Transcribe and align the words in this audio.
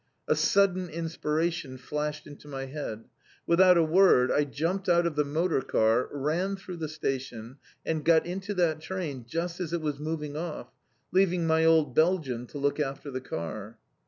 A 0.27 0.35
sudden 0.35 0.89
inspiration 0.89 1.77
flashed 1.77 2.25
into 2.25 2.47
my 2.47 2.65
head. 2.65 3.05
Without 3.45 3.77
a 3.77 3.83
word 3.83 4.31
I 4.31 4.45
jumped 4.45 4.89
out 4.89 5.05
of 5.05 5.15
the 5.15 5.23
motor 5.23 5.61
car, 5.61 6.09
ran 6.11 6.55
through 6.55 6.77
the 6.77 6.89
station, 6.89 7.57
and 7.85 8.03
got 8.03 8.25
into 8.25 8.55
that 8.55 8.81
train 8.81 9.25
just 9.29 9.59
as 9.59 9.73
it 9.73 9.81
was 9.81 9.99
moving 9.99 10.35
off, 10.35 10.69
leaving 11.11 11.45
my 11.45 11.65
old 11.65 11.93
Belgian 11.93 12.47
to 12.47 12.57
look 12.57 12.79
after 12.79 13.11
the 13.11 13.21
car. 13.21 13.77